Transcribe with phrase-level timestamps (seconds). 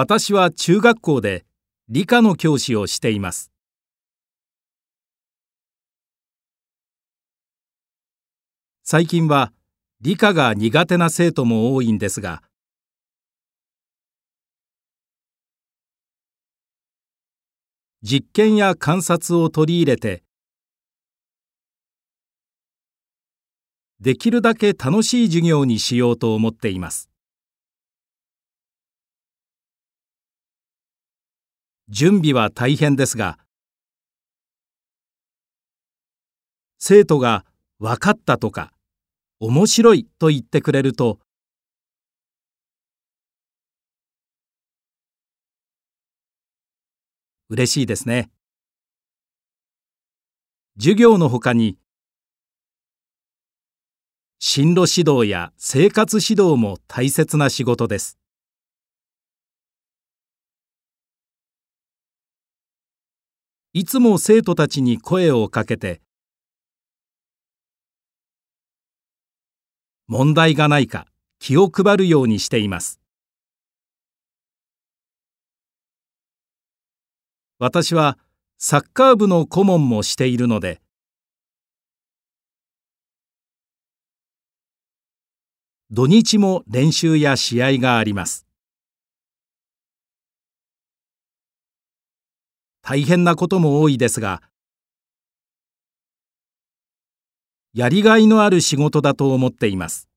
[0.00, 1.44] 私は中学校で
[1.88, 3.50] 理科の教師をしています。
[8.84, 9.52] 最近は
[10.00, 12.44] 理科が苦手な生徒も多いんですが、
[18.00, 20.22] 実験や観察を取り入れて
[23.98, 27.07] できるだけ楽しい授業にしようと思っています
[31.90, 33.38] 準備は大変ですが
[36.78, 37.46] 生徒が
[37.80, 38.72] 「分かった」とか
[39.40, 41.18] 「面白い」と言ってくれると
[47.48, 48.30] 嬉しいですね。
[50.78, 51.78] 授業のほかに
[54.38, 58.18] 進路指導や生活指導も大切な仕事です。
[63.78, 66.00] いつも生徒たちに声をかけて
[70.08, 71.06] 問題がないか
[71.38, 72.98] 気を配るようにしています。
[77.60, 78.18] 私は
[78.58, 80.80] サッカー部の顧問もしているので
[85.92, 88.47] 土日も練習や試合があります
[92.90, 94.40] 大変なことも多いですが
[97.74, 100.07] やりがいのある仕事だと思っています。